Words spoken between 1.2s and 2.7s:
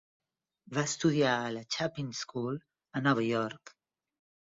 a la Chapin School,